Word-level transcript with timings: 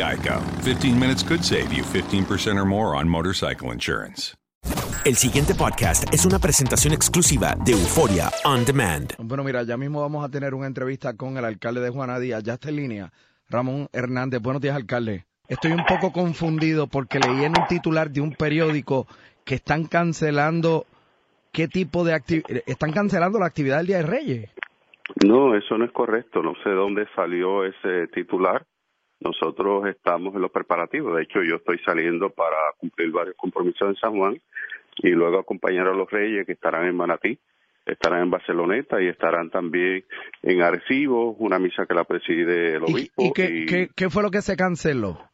Geico. 0.00 0.40
15 0.64 0.98
minutes 0.98 1.22
could 1.22 1.42
save 1.42 1.72
you 1.72 1.82
15% 1.84 2.56
or 2.56 2.64
more 2.64 2.96
on 2.96 3.06
motorcycle 3.08 3.72
insurance. 3.72 4.34
El 5.04 5.16
siguiente 5.16 5.54
podcast 5.54 6.12
es 6.12 6.26
una 6.26 6.38
presentación 6.38 6.92
exclusiva 6.92 7.54
de 7.64 7.72
Euforia 7.72 8.28
On 8.44 8.64
Demand. 8.64 9.14
Bueno, 9.18 9.42
mira, 9.44 9.62
ya 9.62 9.76
mismo 9.76 10.00
vamos 10.02 10.24
a 10.24 10.28
tener 10.30 10.54
una 10.54 10.66
entrevista 10.66 11.16
con 11.16 11.36
el 11.38 11.44
alcalde 11.44 11.80
de 11.80 11.90
Juana 11.90 12.18
Díaz. 12.18 12.42
Ya 12.42 12.54
está 12.54 12.68
en 12.68 12.76
línea. 12.76 13.10
Ramón 13.48 13.88
Hernández. 13.92 14.40
Buenos 14.42 14.60
días, 14.60 14.76
alcalde. 14.76 15.24
Estoy 15.48 15.72
un 15.72 15.84
poco 15.84 16.12
confundido 16.12 16.86
porque 16.86 17.18
leí 17.18 17.44
en 17.44 17.58
un 17.58 17.66
titular 17.66 18.10
de 18.10 18.20
un 18.20 18.32
periódico 18.32 19.06
que 19.44 19.56
están 19.56 19.86
cancelando 19.86 20.84
qué 21.52 21.66
tipo 21.66 22.04
de 22.04 22.14
actividad. 22.14 22.62
Están 22.66 22.92
cancelando 22.92 23.38
la 23.38 23.46
actividad 23.46 23.78
del 23.78 23.86
Día 23.86 23.96
de 23.98 24.06
Reyes. 24.06 24.50
No, 25.26 25.56
eso 25.56 25.76
no 25.76 25.84
es 25.84 25.92
correcto. 25.92 26.42
No 26.42 26.54
sé 26.62 26.70
dónde 26.70 27.06
salió 27.16 27.64
ese 27.64 28.06
titular. 28.14 28.64
Nosotros 29.20 29.86
estamos 29.86 30.34
en 30.34 30.40
los 30.40 30.50
preparativos. 30.50 31.16
De 31.16 31.22
hecho, 31.22 31.42
yo 31.42 31.56
estoy 31.56 31.78
saliendo 31.84 32.30
para 32.30 32.56
cumplir 32.78 33.10
varios 33.10 33.36
compromisos 33.36 33.88
en 33.88 33.96
San 33.96 34.16
Juan 34.16 34.40
y 34.96 35.10
luego 35.10 35.38
acompañar 35.38 35.86
a 35.88 35.94
los 35.94 36.10
Reyes 36.10 36.46
que 36.46 36.52
estarán 36.52 36.86
en 36.86 36.96
Manatí, 36.96 37.38
estarán 37.86 38.22
en 38.22 38.30
Barceloneta 38.30 39.00
y 39.02 39.08
estarán 39.08 39.50
también 39.50 40.04
en 40.42 40.62
Arecibo, 40.62 41.32
una 41.32 41.58
misa 41.58 41.86
que 41.86 41.94
la 41.94 42.04
preside 42.04 42.76
el 42.76 42.82
obispo. 42.82 43.22
¿Y, 43.22 43.28
y, 43.28 43.32
qué, 43.32 43.66
qué, 43.66 43.88
qué 43.94 44.10
fue 44.10 44.22
lo 44.22 44.30
que 44.30 44.42
se 44.42 44.56
canceló? 44.56 45.29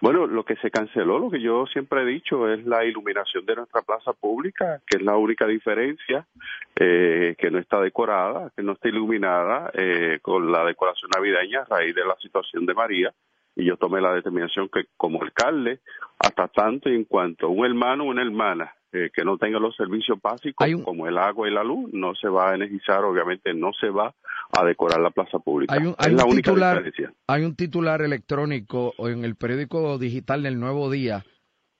Bueno, 0.00 0.26
lo 0.26 0.44
que 0.44 0.56
se 0.56 0.70
canceló, 0.70 1.18
lo 1.18 1.30
que 1.30 1.42
yo 1.42 1.66
siempre 1.66 2.02
he 2.02 2.06
dicho, 2.06 2.50
es 2.50 2.64
la 2.64 2.86
iluminación 2.86 3.44
de 3.44 3.56
nuestra 3.56 3.82
plaza 3.82 4.14
pública, 4.14 4.80
que 4.86 4.96
es 4.96 5.02
la 5.02 5.16
única 5.16 5.46
diferencia, 5.46 6.26
eh, 6.74 7.34
que 7.38 7.50
no 7.50 7.58
está 7.58 7.80
decorada, 7.80 8.50
que 8.56 8.62
no 8.62 8.72
está 8.72 8.88
iluminada 8.88 9.70
eh, 9.74 10.18
con 10.22 10.50
la 10.50 10.64
decoración 10.64 11.10
navideña 11.14 11.60
a 11.60 11.76
raíz 11.76 11.94
de 11.94 12.06
la 12.06 12.16
situación 12.16 12.64
de 12.64 12.72
María. 12.72 13.12
Y 13.54 13.66
yo 13.66 13.76
tomé 13.76 14.00
la 14.00 14.14
determinación 14.14 14.70
que 14.70 14.84
como 14.96 15.22
alcalde, 15.22 15.80
hasta 16.18 16.48
tanto 16.48 16.88
y 16.88 16.94
en 16.94 17.04
cuanto 17.04 17.50
un 17.50 17.66
hermano 17.66 18.04
o 18.04 18.06
una 18.06 18.22
hermana 18.22 18.72
eh, 18.92 19.10
que 19.14 19.24
no 19.24 19.38
tenga 19.38 19.58
los 19.60 19.76
servicios 19.76 20.18
básicos 20.22 20.66
un... 20.74 20.82
como 20.82 21.06
el 21.06 21.16
agua 21.18 21.48
y 21.48 21.52
la 21.52 21.62
luz, 21.62 21.90
no 21.92 22.14
se 22.14 22.28
va 22.28 22.50
a 22.50 22.54
energizar, 22.54 23.04
obviamente 23.04 23.54
no 23.54 23.70
se 23.80 23.88
va 23.88 24.14
a 24.52 24.64
decorar 24.64 25.00
la 25.00 25.10
plaza 25.10 25.38
pública. 25.38 25.74
Hay 25.74 25.86
un, 25.86 25.94
hay 25.98 26.10
es 26.10 26.16
la 26.16 26.24
un 26.24 26.32
única 26.32 26.50
titular, 26.50 26.82
diferencia. 26.82 27.12
Hay 27.28 27.44
un 27.44 27.54
titular 27.54 28.02
electrónico 28.02 28.92
en 28.98 29.24
el 29.24 29.36
periódico 29.36 29.98
digital 29.98 30.42
del 30.42 30.58
Nuevo 30.58 30.90
Día 30.90 31.24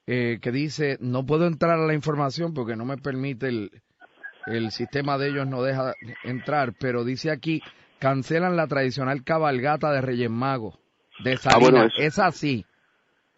eh, 0.07 0.39
que 0.41 0.53
dice, 0.53 0.97
no 1.01 1.27
puedo 1.27 1.47
entrar 1.47 1.79
a 1.79 1.87
la 1.87 1.95
información 1.95 2.55
porque 2.55 2.77
no 2.77 2.85
me 2.85 2.97
permite 2.97 3.49
el, 3.49 3.71
el 4.47 4.71
sistema 4.71 5.19
de 5.19 5.29
ellos, 5.31 5.47
no 5.49 5.63
deja 5.63 5.95
entrar, 6.25 6.75
pero 6.79 7.05
dice 7.05 7.31
aquí, 7.31 7.61
cancelan 7.99 8.57
la 8.57 8.67
tradicional 8.67 9.25
cabalgata 9.25 9.93
de 9.93 10.01
Reyes 10.01 10.31
Magos 10.31 10.79
de 11.25 11.37
Salinas. 11.37 11.55
Ah, 11.55 11.59
bueno, 11.59 11.85
eso- 11.87 12.01
es 12.03 12.19
así. 12.19 12.65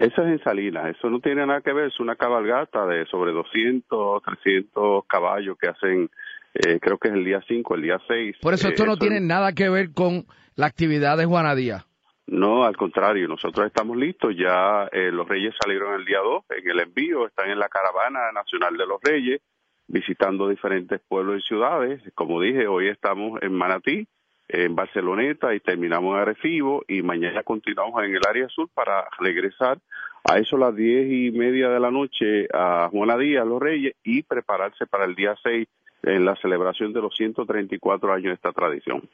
Eso 0.03 0.23
es 0.23 0.29
en 0.31 0.43
Salinas, 0.43 0.97
eso 0.97 1.09
no 1.09 1.21
tiene 1.21 1.47
nada 1.47 1.61
que 1.61 1.73
ver, 1.73 1.87
es 1.87 2.01
una 2.01 2.17
cabalgata 2.17 2.87
de 2.87 3.07
sobre 3.07 3.31
200, 3.31 4.21
300 4.21 5.07
caballos 5.07 5.57
que 5.57 5.69
hacen, 5.69 6.11
eh, 6.55 6.81
creo 6.81 6.99
que 6.99 7.07
es 7.07 7.15
el 7.15 7.25
día 7.25 7.41
5, 7.47 7.77
el 7.77 7.83
día 7.83 8.01
6. 8.09 8.39
Por 8.43 8.53
eso 8.53 8.67
esto 8.67 8.85
no 8.85 8.97
tiene 8.97 9.21
nada 9.21 9.53
que 9.53 9.71
ver 9.71 9.93
con 9.95 10.27
la 10.57 10.67
actividad 10.67 11.17
de 11.17 11.27
Juana 11.27 11.55
Díaz. 11.55 11.87
No, 12.27 12.65
al 12.65 12.77
contrario, 12.77 13.29
nosotros 13.29 13.65
estamos 13.65 13.97
listos, 13.97 14.35
ya 14.37 14.89
eh, 14.91 15.13
los 15.13 15.29
Reyes 15.29 15.55
salieron 15.63 15.95
el 15.95 16.05
día 16.05 16.19
2 16.19 16.47
en 16.51 16.69
el 16.69 16.81
envío, 16.81 17.29
están 17.29 17.51
en 17.51 17.61
la 17.61 17.69
caravana 17.69 18.33
nacional 18.33 18.77
de 18.77 18.87
los 18.87 19.01
Reyes, 19.01 19.41
visitando 19.87 20.49
diferentes 20.49 21.01
pueblos 21.07 21.45
y 21.45 21.47
ciudades. 21.47 22.03
Como 22.17 22.41
dije, 22.41 22.67
hoy 22.67 22.89
estamos 22.89 23.41
en 23.41 23.53
Manatí, 23.53 24.09
en 24.49 24.75
Barceloneta 24.75 25.55
y 25.55 25.61
terminamos 25.61 26.15
en 26.15 26.21
Arecibo 26.21 26.85
y 26.89 27.03
mañana 27.03 27.43
continuamos 27.43 28.03
en 28.05 28.15
el 28.15 28.23
área 28.29 28.49
sur 28.49 28.69
para 28.75 29.07
regresar 29.19 29.79
a 30.25 30.39
eso 30.39 30.57
a 30.57 30.61
las 30.61 30.77
diez 30.77 31.11
y 31.11 31.37
media 31.37 31.69
de 31.69 31.81
la 31.81 31.91
noche 31.91 32.47
a 32.53 32.89
Juana 32.91 33.17
Díaz, 33.17 33.47
los 33.47 33.61
Reyes, 33.61 33.95
y 34.05 34.23
prepararse 34.23 34.87
para 34.87 35.05
el 35.05 35.15
día 35.15 35.35
6 35.43 35.67
en 36.05 36.25
la 36.25 36.37
celebración 36.37 36.93
de 36.93 37.01
los 37.01 37.15
134 37.17 38.13
años 38.13 38.27
de 38.27 38.35
esta 38.35 38.53
tradición. 38.53 39.09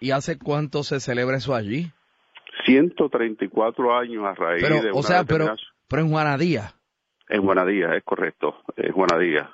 ¿Y 0.00 0.10
hace 0.10 0.38
cuánto 0.38 0.82
se 0.82 1.00
celebra 1.00 1.36
eso 1.36 1.54
allí? 1.54 1.90
134 2.66 3.96
años 3.96 4.24
a 4.24 4.34
raíz 4.34 4.62
Pero, 4.62 4.82
de 4.82 4.90
o 4.90 4.94
una 4.96 5.02
sea, 5.02 5.24
pero, 5.24 5.54
pero 5.88 6.02
en 6.02 6.08
Juana 6.10 6.36
Díaz. 6.36 6.74
En 7.28 7.42
Juanadía, 7.42 7.94
es 7.96 8.04
correcto, 8.04 8.56
en 8.76 8.92
Juanadía. 8.92 9.50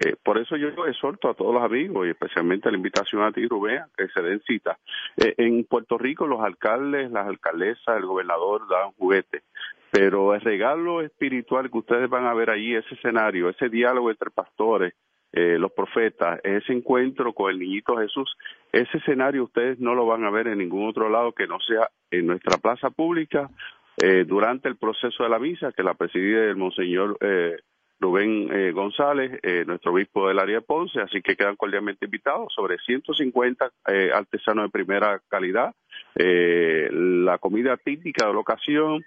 Eh, 0.00 0.14
por 0.22 0.38
eso 0.38 0.56
yo 0.56 0.68
exhorto 0.86 1.28
a 1.28 1.34
todos 1.34 1.52
los 1.52 1.62
amigos 1.62 2.06
y 2.06 2.10
especialmente 2.10 2.70
la 2.70 2.76
invitación 2.76 3.22
a 3.22 3.32
ti, 3.32 3.46
Rubén, 3.46 3.82
que 3.96 4.08
se 4.08 4.22
den 4.22 4.40
cita. 4.46 4.78
Eh, 5.16 5.34
en 5.38 5.64
Puerto 5.64 5.98
Rico 5.98 6.26
los 6.26 6.40
alcaldes, 6.40 7.10
las 7.10 7.26
alcaldesas, 7.26 7.96
el 7.96 8.06
gobernador 8.06 8.68
dan 8.68 8.92
juguetes, 8.92 9.42
Pero 9.90 10.34
el 10.34 10.40
regalo 10.40 11.00
espiritual 11.00 11.70
que 11.70 11.78
ustedes 11.78 12.08
van 12.08 12.26
a 12.26 12.34
ver 12.34 12.50
allí, 12.50 12.74
ese 12.74 12.94
escenario, 12.94 13.48
ese 13.48 13.68
diálogo 13.68 14.10
entre 14.10 14.30
pastores, 14.30 14.94
eh, 15.32 15.58
los 15.58 15.72
profetas, 15.72 16.40
ese 16.42 16.72
encuentro 16.72 17.34
con 17.34 17.50
el 17.50 17.58
niñito 17.58 17.96
Jesús, 17.98 18.34
ese 18.72 18.96
escenario 18.96 19.44
ustedes 19.44 19.78
no 19.78 19.94
lo 19.94 20.06
van 20.06 20.24
a 20.24 20.30
ver 20.30 20.48
en 20.48 20.58
ningún 20.58 20.88
otro 20.88 21.10
lado 21.10 21.32
que 21.32 21.46
no 21.46 21.60
sea 21.60 21.90
en 22.10 22.26
nuestra 22.26 22.56
plaza 22.56 22.88
pública 22.90 23.50
eh, 23.98 24.24
durante 24.24 24.68
el 24.68 24.76
proceso 24.76 25.24
de 25.24 25.28
la 25.28 25.38
misa 25.38 25.72
que 25.72 25.82
la 25.82 25.94
preside 25.94 26.48
el 26.48 26.56
monseñor 26.56 27.18
eh, 27.20 27.56
Rubén 28.00 28.48
eh, 28.52 28.70
González, 28.72 29.40
eh, 29.42 29.64
nuestro 29.66 29.92
obispo 29.92 30.28
del 30.28 30.38
área 30.38 30.56
de 30.56 30.62
Ponce, 30.62 31.00
así 31.00 31.20
que 31.20 31.36
quedan 31.36 31.56
cordialmente 31.56 32.04
invitados 32.04 32.52
sobre 32.54 32.78
150 32.78 33.72
eh, 33.88 34.10
artesanos 34.14 34.66
de 34.66 34.70
primera 34.70 35.20
calidad, 35.28 35.74
eh, 36.14 36.88
la 36.92 37.38
comida 37.38 37.76
típica 37.76 38.26
de 38.26 38.32
la 38.32 38.38
ocasión, 38.38 39.04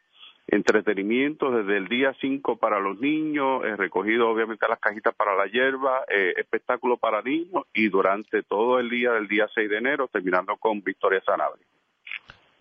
entretenimiento 0.47 1.51
desde 1.51 1.77
el 1.77 1.87
día 1.87 2.13
5 2.19 2.57
para 2.57 2.81
los 2.81 2.99
niños, 2.99 3.63
eh, 3.63 3.77
recogido 3.77 4.29
obviamente 4.29 4.67
las 4.67 4.79
cajitas 4.79 5.15
para 5.15 5.35
la 5.35 5.45
hierba, 5.45 6.03
espectáculo 6.09 6.97
para 6.97 7.21
niños 7.21 7.63
y 7.73 7.87
durante 7.87 8.43
todo 8.43 8.79
el 8.79 8.89
día 8.89 9.11
del 9.13 9.27
día 9.29 9.47
6 9.53 9.69
de 9.69 9.77
enero, 9.77 10.09
terminando 10.11 10.57
con 10.57 10.81
Victoria 10.81 11.21
Sanabria. 11.25 11.65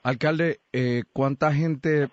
Alcalde, 0.04 0.60
¿cuánta 1.12 1.52
gente 1.52 2.08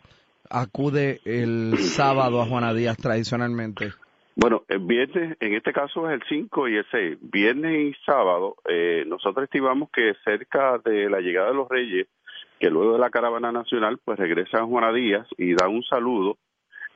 acude 0.49 1.21
el 1.25 1.77
sábado 1.77 2.41
a 2.41 2.45
Juana 2.45 2.73
Díaz 2.73 2.97
tradicionalmente? 2.97 3.93
Bueno, 4.39 4.65
el 4.67 4.77
viernes, 4.81 5.35
en 5.39 5.55
este 5.55 5.73
caso 5.73 6.07
es 6.07 6.13
el 6.13 6.21
5 6.29 6.67
y 6.67 6.75
el 6.77 6.85
6. 6.91 7.17
Viernes 7.21 7.73
y 7.89 8.05
sábado, 8.05 8.57
eh, 8.69 9.03
nosotros 9.07 9.45
estimamos 9.45 9.89
que 9.89 10.13
cerca 10.23 10.77
de 10.85 11.09
la 11.09 11.21
llegada 11.21 11.47
de 11.47 11.55
los 11.55 11.67
Reyes, 11.67 12.07
que 12.59 12.69
luego 12.69 12.93
de 12.93 12.99
la 12.99 13.09
caravana 13.09 13.51
nacional, 13.51 13.97
pues 14.05 14.19
regresan 14.19 14.61
a 14.61 14.65
Juana 14.67 14.93
Díaz 14.93 15.27
y 15.39 15.55
dan 15.55 15.71
un 15.71 15.81
saludo. 15.81 16.37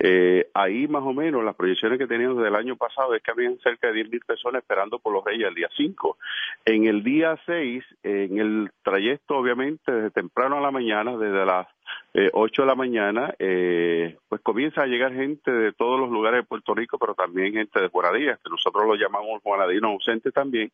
Eh, 0.04 0.50
ahí 0.56 0.88
más 0.88 1.04
o 1.04 1.14
menos 1.14 1.44
las 1.44 1.56
proyecciones 1.56 2.00
que 2.00 2.08
teníamos 2.08 2.38
desde 2.38 2.50
el 2.50 2.56
año 2.56 2.76
pasado 2.76 3.14
es 3.14 3.22
que 3.22 3.30
habían 3.30 3.60
cerca 3.60 3.92
de 3.92 4.04
10.000 4.04 4.26
personas 4.26 4.62
esperando 4.64 4.98
por 4.98 5.14
los 5.14 5.24
Reyes 5.24 5.48
el 5.48 5.54
día 5.54 5.70
5. 5.78 6.18
En 6.66 6.86
el 6.86 7.04
día 7.04 7.40
6, 7.46 7.84
en 8.04 8.40
el 8.40 8.72
trayecto 8.84 9.38
obviamente 9.38 9.92
desde 9.92 10.10
temprano 10.10 10.58
a 10.58 10.62
la 10.62 10.72
mañana, 10.72 11.16
desde 11.18 11.46
las 11.46 11.68
eh, 12.14 12.30
8 12.34 12.64
de 12.64 12.68
la 12.68 12.76
mañana, 12.76 13.34
eh, 13.40 14.18
pues 14.28 14.42
comienza 14.42 14.82
a 14.82 14.88
llegar 14.88 15.14
gente 15.14 15.52
de 15.52 15.72
todos 15.72 16.00
los 16.00 16.10
lugares 16.10 16.42
de 16.42 16.48
Puerto 16.48 16.74
Rico, 16.74 16.98
pero 16.98 17.14
también 17.14 17.54
gente 17.54 17.80
de 17.80 17.88
Juanadías, 17.88 18.40
que 18.44 18.50
nosotros 18.50 18.86
lo 18.86 18.96
llamamos 18.96 19.42
Juanadinos 19.44 19.92
ausentes 19.92 20.34
también, 20.34 20.72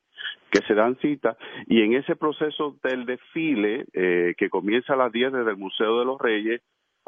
que 0.50 0.62
se 0.68 0.74
dan 0.74 0.98
cita. 0.98 1.38
Y 1.68 1.82
en 1.84 1.94
ese 1.94 2.16
proceso 2.16 2.76
del 2.82 3.06
desfile, 3.06 3.86
eh, 3.94 4.34
que 4.38 4.50
comienza 4.50 4.94
a 4.94 4.98
las 4.98 5.12
10 5.12 5.34
desde 5.34 5.52
el 5.52 5.58
Museo 5.58 6.00
de 6.00 6.06
los 6.06 6.20
Reyes, 6.20 6.62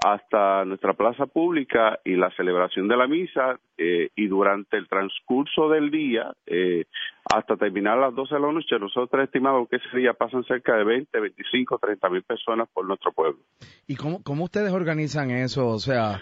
hasta 0.03 0.65
nuestra 0.65 0.93
plaza 0.93 1.25
pública 1.25 1.99
y 2.05 2.15
la 2.15 2.31
celebración 2.35 2.87
de 2.87 2.97
la 2.97 3.07
misa 3.07 3.59
eh, 3.77 4.09
y 4.15 4.27
durante 4.27 4.77
el 4.77 4.87
transcurso 4.87 5.69
del 5.69 5.91
día 5.91 6.33
eh, 6.45 6.85
hasta 7.33 7.57
terminar 7.57 7.97
las 7.97 8.15
12 8.15 8.35
de 8.35 8.41
la 8.41 8.51
noche, 8.51 8.79
nosotros 8.79 9.23
estimamos 9.23 9.67
que 9.69 9.77
ese 9.77 9.97
día 9.97 10.13
pasan 10.13 10.43
cerca 10.45 10.75
de 10.75 10.83
20, 10.83 11.19
25, 11.19 11.77
30 11.77 12.09
mil 12.09 12.23
personas 12.23 12.67
por 12.73 12.85
nuestro 12.85 13.11
pueblo. 13.11 13.39
¿Y 13.87 13.95
cómo, 13.95 14.23
cómo 14.23 14.45
ustedes 14.45 14.71
organizan 14.71 15.31
eso? 15.31 15.67
O 15.67 15.79
sea, 15.79 16.21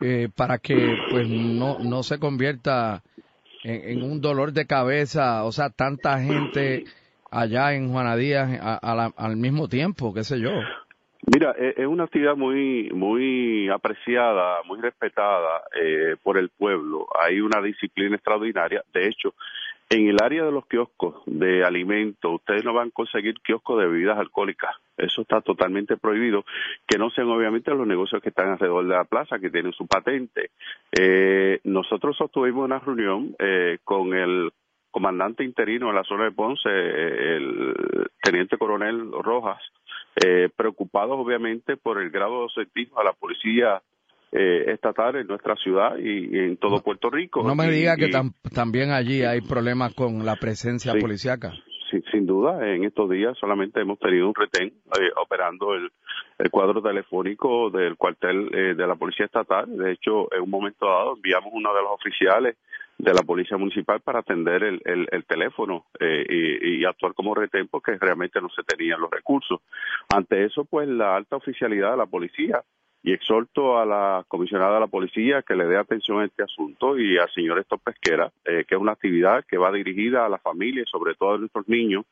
eh, 0.00 0.28
para 0.34 0.58
que 0.58 0.96
pues 1.10 1.28
no, 1.28 1.78
no 1.78 2.02
se 2.02 2.18
convierta 2.18 3.02
en, 3.62 4.02
un 4.02 4.20
dolor 4.20 4.52
de 4.52 4.66
cabeza, 4.66 5.44
o 5.44 5.52
sea, 5.52 5.70
tanta 5.70 6.20
gente 6.20 6.84
allá 7.30 7.74
en 7.74 7.90
Juana 7.90 8.16
Díaz 8.16 8.60
al 9.16 9.36
mismo 9.36 9.68
tiempo, 9.68 10.12
qué 10.12 10.22
sé 10.24 10.40
yo. 10.40 10.50
Mira, 11.26 11.52
es 11.52 11.86
una 11.86 12.04
actividad 12.04 12.36
muy 12.36 12.90
muy 12.92 13.68
apreciada, 13.70 14.62
muy 14.64 14.80
respetada 14.80 15.62
eh, 15.80 16.16
por 16.22 16.36
el 16.36 16.50
pueblo. 16.50 17.06
Hay 17.18 17.40
una 17.40 17.62
disciplina 17.62 18.16
extraordinaria. 18.16 18.84
De 18.92 19.08
hecho, 19.08 19.34
en 19.88 20.08
el 20.08 20.22
área 20.22 20.44
de 20.44 20.52
los 20.52 20.66
kioscos 20.66 21.22
de 21.26 21.64
alimentos, 21.64 22.34
ustedes 22.34 22.64
no 22.64 22.74
van 22.74 22.88
a 22.88 22.90
conseguir 22.90 23.34
kioscos 23.42 23.78
de 23.78 23.86
bebidas 23.86 24.18
alcohólicas. 24.18 24.74
Eso 24.96 25.22
está 25.22 25.40
totalmente 25.40 25.96
prohibido. 25.96 26.44
Que 26.86 26.98
no 26.98 27.10
sean 27.10 27.28
obviamente 27.28 27.70
los 27.70 27.86
negocios 27.86 28.22
que 28.22 28.30
están 28.30 28.50
alrededor 28.50 28.86
de 28.86 28.94
la 28.94 29.04
plaza, 29.04 29.38
que 29.38 29.50
tienen 29.50 29.72
su 29.72 29.86
patente. 29.86 30.50
Eh, 30.92 31.60
nosotros 31.64 32.16
sostuvimos 32.16 32.64
una 32.64 32.80
reunión 32.80 33.34
eh, 33.38 33.78
con 33.84 34.14
el 34.14 34.52
comandante 34.90 35.42
interino 35.42 35.88
de 35.88 35.94
la 35.94 36.04
zona 36.04 36.24
de 36.24 36.32
Ponce, 36.32 36.68
el 36.68 37.74
teniente 38.24 38.56
coronel 38.58 39.12
Rojas, 39.22 39.60
eh, 40.24 40.48
preocupados 40.56 41.16
obviamente 41.18 41.76
por 41.76 42.00
el 42.02 42.10
grado 42.10 42.32
de 42.36 42.42
ausentismo 42.44 42.98
a 43.00 43.04
la 43.04 43.12
policía 43.12 43.82
eh, 44.32 44.72
estatal 44.72 45.14
en 45.16 45.26
nuestra 45.28 45.54
ciudad 45.56 45.96
y, 45.98 46.34
y 46.36 46.38
en 46.40 46.56
todo 46.56 46.82
Puerto 46.82 47.08
Rico. 47.10 47.42
No 47.44 47.54
me 47.54 47.66
y, 47.68 47.70
diga 47.70 47.96
que 47.96 48.08
tam 48.08 48.32
también 48.52 48.90
allí 48.90 49.22
hay 49.22 49.40
problemas 49.42 49.94
con 49.94 50.24
la 50.24 50.34
presencia 50.36 50.92
Sí. 50.92 50.98
policíaca. 51.00 51.52
sin, 51.90 52.02
sin 52.10 52.26
duda, 52.26 52.58
en 52.68 52.82
estos 52.84 53.08
días 53.10 53.36
solamente 53.38 53.80
hemos 53.80 53.98
tenido 54.00 54.26
un 54.26 54.34
retén 54.34 54.68
eh, 54.68 55.10
operando 55.22 55.74
el, 55.74 55.88
el 56.38 56.50
cuadro 56.50 56.82
telefónico 56.82 57.70
del 57.70 57.96
cuartel 57.96 58.50
eh, 58.52 58.74
de 58.74 58.86
la 58.86 58.96
Policía 58.96 59.26
Estatal. 59.26 59.66
De 59.76 59.92
hecho, 59.92 60.32
en 60.34 60.42
un 60.42 60.50
momento 60.50 60.86
dado 60.86 61.14
enviamos 61.14 61.50
uno 61.52 61.72
de 61.72 61.82
los 61.82 61.92
oficiales 61.92 62.56
de 62.98 63.12
la 63.12 63.22
Policía 63.22 63.56
Municipal 63.56 64.00
para 64.00 64.20
atender 64.20 64.62
el, 64.62 64.80
el, 64.84 65.08
el 65.10 65.24
teléfono 65.24 65.86
eh, 66.00 66.24
y, 66.62 66.84
actuar 66.84 67.14
como 67.14 67.34
retén 67.34 67.66
porque 67.68 67.96
realmente 67.98 68.40
no 68.40 68.48
se 68.50 68.62
tenían 68.62 69.00
los 69.00 69.10
recursos. 69.10 69.60
Ante 70.14 70.44
eso, 70.44 70.64
pues 70.64 70.88
la 70.88 71.16
alta 71.16 71.36
oficialidad 71.36 71.92
de 71.92 71.96
la 71.96 72.06
policía 72.06 72.62
y 73.02 73.12
exhorto 73.12 73.78
a 73.78 73.84
la 73.84 74.24
comisionada 74.28 74.74
de 74.74 74.80
la 74.80 74.86
policía 74.86 75.42
que 75.42 75.54
le 75.54 75.66
dé 75.66 75.76
atención 75.76 76.20
a 76.20 76.24
este 76.24 76.42
asunto 76.42 76.98
y 76.98 77.18
al 77.18 77.30
señor 77.30 77.58
Héctor 77.58 77.80
Pesquera, 77.80 78.32
eh, 78.44 78.64
que 78.66 78.74
es 78.74 78.80
una 78.80 78.92
actividad 78.92 79.44
que 79.46 79.58
va 79.58 79.72
dirigida 79.72 80.24
a 80.24 80.28
la 80.28 80.38
familia 80.38 80.82
y 80.82 80.90
sobre 80.90 81.14
todo 81.14 81.34
a 81.34 81.38
nuestros 81.38 81.68
niños. 81.68 82.04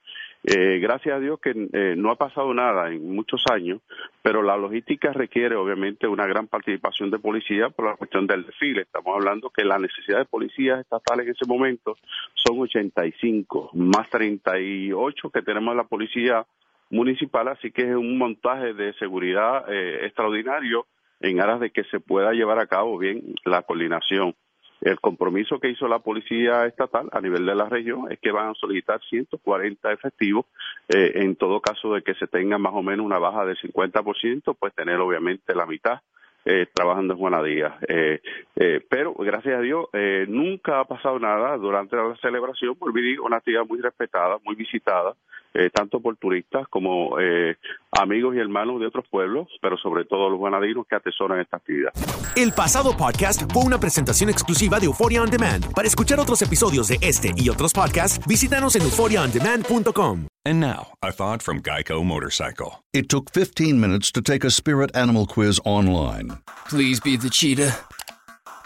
Eh, 0.44 0.80
gracias 0.80 1.14
a 1.14 1.20
Dios 1.20 1.38
que 1.38 1.50
eh, 1.50 1.94
no 1.96 2.10
ha 2.10 2.16
pasado 2.16 2.52
nada 2.52 2.88
en 2.88 3.14
muchos 3.14 3.44
años, 3.52 3.80
pero 4.22 4.42
la 4.42 4.56
logística 4.56 5.12
requiere 5.12 5.54
obviamente 5.54 6.08
una 6.08 6.26
gran 6.26 6.48
participación 6.48 7.10
de 7.12 7.20
policía 7.20 7.70
por 7.70 7.86
la 7.86 7.96
cuestión 7.96 8.26
del 8.26 8.44
desfile. 8.44 8.82
Estamos 8.82 9.14
hablando 9.14 9.50
que 9.50 9.64
la 9.64 9.78
necesidad 9.78 10.18
de 10.18 10.24
policías 10.24 10.80
estatales 10.80 11.26
en 11.26 11.32
ese 11.32 11.46
momento 11.46 11.96
son 12.34 12.58
85, 12.58 13.70
más 13.74 14.10
38 14.10 15.30
que 15.30 15.42
tenemos 15.42 15.72
en 15.72 15.76
la 15.76 15.84
policía 15.84 16.44
municipal, 16.90 17.46
así 17.48 17.70
que 17.70 17.82
es 17.82 17.94
un 17.94 18.18
montaje 18.18 18.74
de 18.74 18.92
seguridad 18.94 19.64
eh, 19.72 20.06
extraordinario 20.06 20.86
en 21.20 21.40
aras 21.40 21.60
de 21.60 21.70
que 21.70 21.84
se 21.84 22.00
pueda 22.00 22.32
llevar 22.32 22.58
a 22.58 22.66
cabo 22.66 22.98
bien 22.98 23.34
la 23.44 23.62
coordinación. 23.62 24.34
El 24.82 24.98
compromiso 25.00 25.60
que 25.60 25.70
hizo 25.70 25.86
la 25.86 26.00
Policía 26.00 26.66
Estatal 26.66 27.08
a 27.12 27.20
nivel 27.20 27.46
de 27.46 27.54
la 27.54 27.68
región 27.68 28.10
es 28.10 28.18
que 28.18 28.32
van 28.32 28.48
a 28.48 28.54
solicitar 28.54 29.00
140 29.00 29.92
efectivos 29.92 30.46
eh, 30.88 31.12
en 31.16 31.36
todo 31.36 31.60
caso 31.60 31.94
de 31.94 32.02
que 32.02 32.14
se 32.14 32.26
tenga 32.26 32.58
más 32.58 32.72
o 32.74 32.82
menos 32.82 33.06
una 33.06 33.18
baja 33.18 33.46
del 33.46 33.56
50%, 33.56 34.56
pues 34.58 34.74
tener 34.74 34.98
obviamente 34.98 35.54
la 35.54 35.66
mitad 35.66 36.00
eh, 36.44 36.66
trabajando 36.72 37.14
en 37.14 37.20
Juanadía. 37.20 37.78
Eh, 37.86 38.20
eh, 38.56 38.80
pero 38.88 39.14
gracias 39.14 39.56
a 39.56 39.60
Dios 39.60 39.86
eh, 39.92 40.26
nunca 40.28 40.80
ha 40.80 40.84
pasado 40.84 41.18
nada 41.18 41.56
durante 41.56 41.96
la 41.96 42.16
celebración, 42.16 42.74
por 42.74 42.92
vivir 42.92 43.20
una 43.20 43.36
actividad 43.36 43.64
muy 43.64 43.80
respetada, 43.80 44.38
muy 44.44 44.56
visitada, 44.56 45.14
eh, 45.54 45.70
tanto 45.70 46.00
por 46.00 46.16
turistas 46.16 46.66
como 46.68 47.18
eh, 47.20 47.56
amigos 47.92 48.34
y 48.34 48.38
hermanos 48.38 48.80
de 48.80 48.86
otros 48.86 49.04
pueblos, 49.10 49.48
pero 49.60 49.76
sobre 49.76 50.04
todo 50.04 50.30
los 50.30 50.38
guanadinos 50.38 50.86
que 50.86 50.96
atesoran 50.96 51.40
esta 51.40 51.58
actividad. 51.58 51.92
El 52.36 52.52
pasado 52.52 52.96
podcast 52.96 53.42
fue 53.52 53.62
una 53.64 53.78
presentación 53.78 54.30
exclusiva 54.30 54.78
de 54.78 54.86
Euphoria 54.86 55.22
On 55.22 55.30
Demand. 55.30 55.72
Para 55.74 55.86
escuchar 55.86 56.18
otros 56.20 56.40
episodios 56.42 56.88
de 56.88 56.98
este 57.00 57.32
y 57.36 57.48
otros 57.48 57.72
podcasts, 57.72 58.24
visítanos 58.26 58.76
en 58.76 58.82
euphoriaondemand.com. 58.82 60.26
And 60.44 60.58
now, 60.58 60.88
a 61.02 61.12
thought 61.12 61.40
from 61.42 61.62
Geico 61.62 62.02
Motorcycle. 62.04 62.82
It 62.92 63.08
took 63.08 63.30
15 63.30 63.80
minutes 63.80 64.10
to 64.12 64.20
take 64.20 64.44
a 64.44 64.50
spirit 64.50 64.90
animal 64.96 65.26
quiz 65.26 65.60
online 65.64 66.38
Please 66.68 67.00
be 67.00 67.16
the 67.16 67.30
cheetah. 67.30 67.76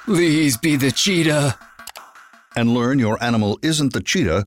Please 0.06 0.56
be 0.56 0.76
the 0.76 0.92
cheetah. 0.92 1.56
and 2.56 2.72
learn 2.72 2.98
your 2.98 3.22
animal 3.22 3.58
isn't 3.62 3.92
the 3.92 4.00
cheetah, 4.00 4.46